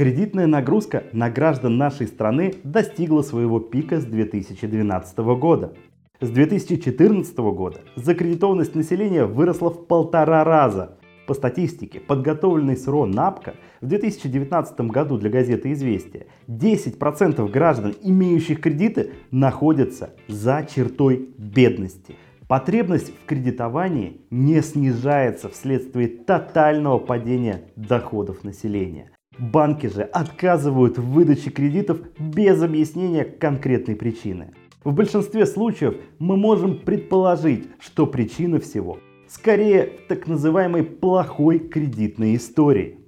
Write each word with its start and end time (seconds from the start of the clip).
Кредитная 0.00 0.46
нагрузка 0.46 1.04
на 1.12 1.28
граждан 1.28 1.76
нашей 1.76 2.06
страны 2.06 2.54
достигла 2.64 3.20
своего 3.20 3.60
пика 3.60 4.00
с 4.00 4.04
2012 4.06 5.18
года. 5.38 5.74
С 6.22 6.30
2014 6.30 7.36
года 7.36 7.80
закредитованность 7.96 8.74
населения 8.74 9.26
выросла 9.26 9.68
в 9.68 9.86
полтора 9.86 10.42
раза. 10.42 10.96
По 11.26 11.34
статистике, 11.34 12.00
подготовленной 12.00 12.78
с 12.78 12.88
РО 12.88 13.04
НАПКО, 13.04 13.56
в 13.82 13.86
2019 13.88 14.80
году 14.90 15.18
для 15.18 15.28
газеты 15.28 15.70
«Известия» 15.72 16.28
10% 16.48 17.46
граждан, 17.50 17.94
имеющих 18.02 18.62
кредиты, 18.62 19.10
находятся 19.30 20.14
за 20.28 20.66
чертой 20.74 21.28
бедности. 21.36 22.16
Потребность 22.48 23.12
в 23.14 23.26
кредитовании 23.26 24.22
не 24.30 24.62
снижается 24.62 25.50
вследствие 25.50 26.08
тотального 26.08 26.96
падения 26.96 27.64
доходов 27.76 28.44
населения. 28.44 29.10
Банки 29.40 29.86
же 29.86 30.02
отказывают 30.02 30.98
в 30.98 31.12
выдаче 31.12 31.48
кредитов 31.50 31.98
без 32.18 32.62
объяснения 32.62 33.24
конкретной 33.24 33.96
причины. 33.96 34.52
В 34.84 34.92
большинстве 34.92 35.46
случаев 35.46 35.96
мы 36.18 36.36
можем 36.36 36.78
предположить, 36.78 37.66
что 37.80 38.06
причина 38.06 38.60
всего 38.60 38.98
скорее 39.28 39.84
так 40.08 40.26
называемой 40.26 40.82
плохой 40.82 41.58
кредитной 41.58 42.36
истории. 42.36 42.98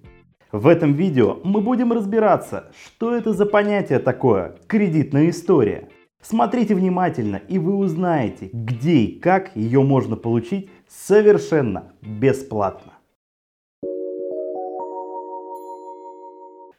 В 0.53 0.69
этом 0.69 0.95
видео 0.95 1.39
мы 1.45 1.61
будем 1.61 1.93
разбираться, 1.93 2.73
что 2.83 3.15
это 3.15 3.35
за 3.35 3.45
понятие 3.45 3.99
такое 3.99 4.57
кредитная 4.67 5.29
история– 5.29 5.89
Смотрите 6.25 6.77
внимательно, 6.77 7.41
и 7.49 7.59
вы 7.59 7.75
узнаете, 7.75 8.49
где 8.53 8.99
и 8.99 9.19
как 9.19 9.57
ее 9.57 9.83
можно 9.83 10.15
получить 10.15 10.71
совершенно 10.89 11.95
бесплатно. 12.01 12.93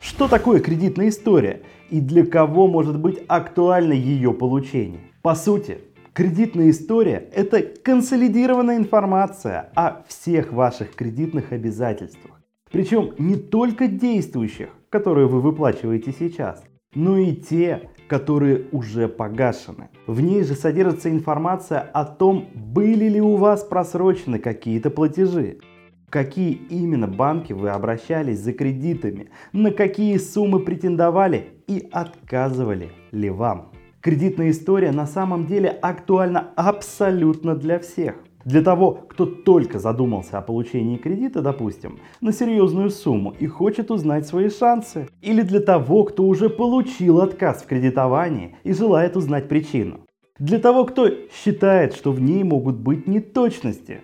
Что 0.03 0.27
такое 0.27 0.59
кредитная 0.59 1.07
история 1.07 1.61
и 1.89 2.01
для 2.01 2.25
кого 2.25 2.67
может 2.67 2.99
быть 2.99 3.23
актуально 3.29 3.93
ее 3.93 4.33
получение? 4.33 4.99
По 5.21 5.33
сути, 5.33 5.77
кредитная 6.11 6.71
история– 6.71 7.29
это 7.33 7.61
консолидированная 7.61 8.75
информация 8.75 9.71
о 9.75 10.03
всех 10.09 10.51
ваших 10.51 10.93
кредитных 10.93 11.53
обязательствах. 11.53 12.41
Причем 12.69 13.13
не 13.17 13.37
только 13.37 13.87
действующих, 13.87 14.71
которые 14.89 15.27
вы 15.27 15.39
выплачиваете 15.39 16.13
сейчас, 16.19 16.61
но 16.93 17.17
и 17.17 17.33
те, 17.33 17.89
которые 18.09 18.65
уже 18.73 19.07
погашены. 19.07 19.87
В 20.05 20.19
ней 20.19 20.43
же 20.43 20.55
содержится 20.55 21.09
информация 21.09 21.79
о 21.79 22.03
том, 22.03 22.49
были 22.53 23.07
ли 23.07 23.21
у 23.21 23.37
вас 23.37 23.63
просрочены 23.63 24.39
какие-то 24.39 24.89
платежи, 24.89 25.59
какие 26.13 26.61
именно 26.69 27.07
банки 27.07 27.53
вы 27.53 27.69
обращались 27.69 28.37
за 28.37 28.53
кредитами, 28.53 29.31
на 29.51 29.71
какие 29.71 30.17
суммы 30.17 30.59
претендовали 30.59 31.47
и 31.65 31.89
отказывали 31.91 32.91
ли 33.11 33.31
вам. 33.31 33.71
Кредитная 33.99 34.51
история 34.51 34.91
на 34.91 35.07
самом 35.07 35.47
деле 35.47 35.69
актуальна 35.69 36.51
абсолютно 36.55 37.55
для 37.55 37.79
всех. 37.79 38.13
Для 38.45 38.61
того, 38.61 38.91
кто 39.09 39.25
только 39.25 39.79
задумался 39.79 40.37
о 40.37 40.43
получении 40.43 40.97
кредита, 40.97 41.41
допустим, 41.41 41.97
на 42.21 42.31
серьезную 42.31 42.91
сумму 42.91 43.33
и 43.39 43.47
хочет 43.47 43.89
узнать 43.89 44.27
свои 44.27 44.49
шансы. 44.49 45.07
Или 45.23 45.41
для 45.41 45.61
того, 45.61 46.03
кто 46.03 46.27
уже 46.27 46.47
получил 46.47 47.21
отказ 47.21 47.63
в 47.63 47.65
кредитовании 47.65 48.55
и 48.63 48.73
желает 48.73 49.17
узнать 49.17 49.49
причину. 49.49 50.01
Для 50.37 50.59
того, 50.59 50.85
кто 50.85 51.09
считает, 51.31 51.95
что 51.95 52.11
в 52.11 52.21
ней 52.21 52.43
могут 52.43 52.75
быть 52.75 53.07
неточности. 53.07 54.01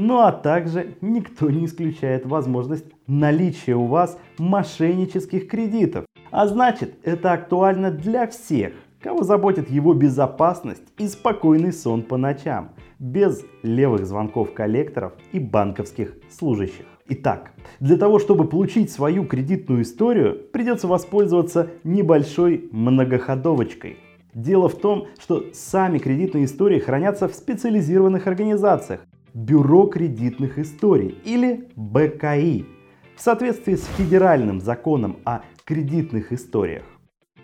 Ну 0.00 0.20
а 0.20 0.30
также 0.30 0.94
никто 1.00 1.50
не 1.50 1.64
исключает 1.64 2.24
возможность 2.24 2.84
наличия 3.08 3.74
у 3.74 3.86
вас 3.86 4.16
мошеннических 4.38 5.48
кредитов. 5.48 6.04
А 6.30 6.46
значит, 6.46 6.94
это 7.02 7.32
актуально 7.32 7.90
для 7.90 8.28
всех, 8.28 8.74
кого 9.02 9.24
заботит 9.24 9.68
его 9.68 9.94
безопасность 9.94 10.84
и 10.98 11.08
спокойный 11.08 11.72
сон 11.72 12.02
по 12.02 12.16
ночам– 12.16 12.70
без 13.00 13.44
левых 13.64 14.06
звонков 14.06 14.54
коллекторов 14.54 15.14
и 15.32 15.40
банковских 15.40 16.14
служащих. 16.30 16.86
Итак, 17.08 17.50
для 17.80 17.96
того, 17.96 18.20
чтобы 18.20 18.44
получить 18.44 18.92
свою 18.92 19.24
кредитную 19.24 19.82
историю, 19.82 20.38
придется 20.52 20.86
воспользоваться 20.86 21.70
небольшой 21.82 22.68
многоходовочкой. 22.70 23.96
Дело 24.32 24.68
в 24.68 24.78
том, 24.78 25.08
что 25.18 25.46
сами 25.52 25.98
кредитные 25.98 26.44
истории 26.44 26.78
хранятся 26.78 27.26
в 27.26 27.34
специализированных 27.34 28.28
организациях 28.28 29.00
Бюро 29.38 29.86
кредитных 29.86 30.58
историй 30.58 31.16
или 31.24 31.68
БКИ 31.76 32.66
в 33.14 33.20
соответствии 33.20 33.76
с 33.76 33.84
федеральным 33.96 34.60
законом 34.60 35.18
о 35.24 35.42
кредитных 35.64 36.32
историях. 36.32 36.82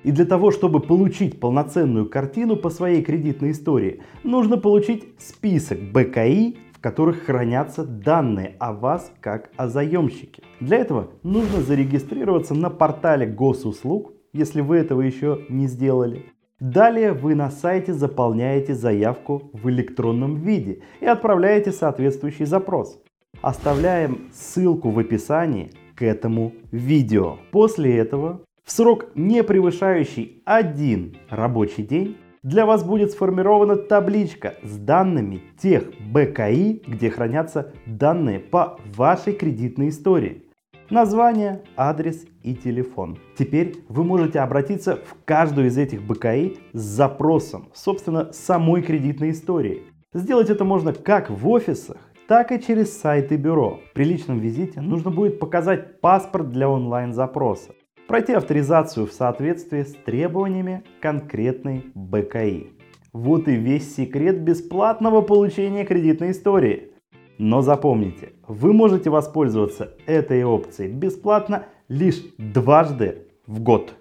И 0.02 0.10
для 0.10 0.24
того, 0.24 0.50
чтобы 0.50 0.80
получить 0.80 1.38
полноценную 1.38 2.10
картину 2.10 2.56
по 2.56 2.68
своей 2.68 3.00
кредитной 3.04 3.52
истории, 3.52 4.02
нужно 4.24 4.56
получить 4.56 5.04
список 5.20 5.78
БКИ, 5.92 6.56
в 6.72 6.80
которых 6.80 7.26
хранятся 7.26 7.84
данные 7.84 8.56
о 8.58 8.72
вас 8.72 9.12
как 9.20 9.52
о 9.56 9.68
заемщике. 9.68 10.42
Для 10.58 10.78
этого 10.78 11.10
нужно 11.22 11.60
зарегистрироваться 11.60 12.54
на 12.54 12.70
портале 12.70 13.24
госуслуг, 13.24 14.12
если 14.32 14.62
вы 14.62 14.78
этого 14.78 15.00
еще 15.00 15.42
не 15.48 15.68
сделали. 15.68 16.33
Далее 16.60 17.12
вы 17.12 17.34
на 17.34 17.50
сайте 17.50 17.92
заполняете 17.92 18.74
заявку 18.74 19.50
в 19.52 19.68
электронном 19.68 20.36
виде 20.36 20.82
и 21.00 21.06
отправляете 21.06 21.72
соответствующий 21.72 22.46
запрос. 22.46 23.02
Оставляем 23.42 24.30
ссылку 24.32 24.90
в 24.90 24.98
описании 25.00 25.72
к 25.96 26.02
этому 26.02 26.52
видео. 26.70 27.38
После 27.50 27.96
этого 27.98 28.40
в 28.64 28.70
срок, 28.70 29.06
не 29.16 29.42
превышающий 29.42 30.42
один 30.44 31.16
рабочий 31.28 31.82
день, 31.82 32.16
для 32.44 32.66
вас 32.66 32.84
будет 32.84 33.10
сформирована 33.10 33.74
табличка 33.74 34.54
с 34.62 34.76
данными 34.76 35.42
тех 35.60 35.90
БКИ, 36.12 36.82
где 36.86 37.10
хранятся 37.10 37.72
данные 37.84 38.38
по 38.38 38.78
вашей 38.94 39.32
кредитной 39.32 39.88
истории. 39.88 40.43
Название, 40.90 41.62
адрес 41.76 42.26
и 42.42 42.54
телефон. 42.54 43.18
Теперь 43.38 43.76
вы 43.88 44.04
можете 44.04 44.40
обратиться 44.40 44.96
в 44.96 45.16
каждую 45.24 45.68
из 45.68 45.78
этих 45.78 46.02
БКИ 46.02 46.58
с 46.72 46.80
запросом, 46.80 47.68
собственно, 47.72 48.32
самой 48.32 48.82
кредитной 48.82 49.30
истории. 49.30 49.84
Сделать 50.12 50.50
это 50.50 50.64
можно 50.64 50.92
как 50.92 51.30
в 51.30 51.48
офисах, 51.48 51.96
так 52.28 52.52
и 52.52 52.60
через 52.60 52.96
сайты 52.96 53.36
бюро. 53.36 53.80
При 53.94 54.04
личном 54.04 54.40
визите 54.40 54.80
нужно 54.80 55.10
будет 55.10 55.38
показать 55.38 56.00
паспорт 56.00 56.50
для 56.50 56.68
онлайн-запроса 56.68 57.72
пройти 58.06 58.32
авторизацию 58.32 59.06
в 59.06 59.12
соответствии 59.12 59.82
с 59.82 59.94
требованиями 59.94 60.84
конкретной 61.00 61.86
БКИ. 61.94 62.72
Вот 63.12 63.48
и 63.48 63.54
весь 63.54 63.94
секрет 63.94 64.40
бесплатного 64.40 65.20
получения 65.20 65.84
кредитной 65.84 66.32
истории. 66.32 66.90
Но 67.38 67.62
запомните, 67.62 68.32
вы 68.46 68.72
можете 68.72 69.10
воспользоваться 69.10 69.94
этой 70.06 70.44
опцией 70.44 70.92
бесплатно 70.92 71.66
лишь 71.88 72.22
дважды 72.38 73.26
в 73.46 73.60
год. 73.60 73.92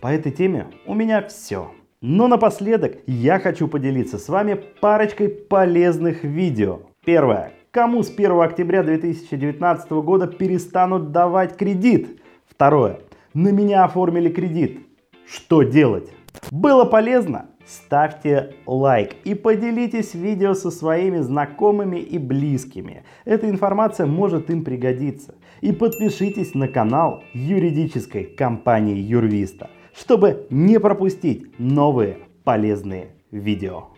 По 0.00 0.08
этой 0.08 0.32
теме 0.32 0.66
у 0.86 0.94
меня 0.94 1.22
все. 1.22 1.70
Но 2.00 2.26
напоследок 2.26 2.96
я 3.06 3.38
хочу 3.38 3.68
поделиться 3.68 4.18
с 4.18 4.28
вами 4.28 4.60
парочкой 4.80 5.28
полезных 5.28 6.24
видео. 6.24 6.80
Первое. 7.04 7.52
Кому 7.70 8.02
с 8.02 8.10
1 8.10 8.40
октября 8.40 8.82
2019 8.82 9.90
года 9.92 10.26
перестанут 10.26 11.12
давать 11.12 11.56
кредит? 11.56 12.20
Второе. 12.48 12.98
На 13.32 13.48
меня 13.48 13.84
оформили 13.84 14.28
кредит. 14.28 14.80
Что 15.24 15.62
делать? 15.62 16.10
Было 16.50 16.84
полезно? 16.84 17.46
Ставьте 17.66 18.54
лайк 18.66 19.14
и 19.24 19.34
поделитесь 19.34 20.14
видео 20.14 20.54
со 20.54 20.70
своими 20.70 21.18
знакомыми 21.18 21.98
и 21.98 22.18
близкими. 22.18 23.04
Эта 23.24 23.48
информация 23.48 24.06
может 24.06 24.50
им 24.50 24.64
пригодиться. 24.64 25.34
И 25.60 25.72
подпишитесь 25.72 26.54
на 26.54 26.66
канал 26.68 27.22
юридической 27.32 28.24
компании 28.24 28.96
Юрвиста, 28.96 29.70
чтобы 29.94 30.46
не 30.50 30.80
пропустить 30.80 31.58
новые 31.58 32.18
полезные 32.44 33.12
видео. 33.30 33.91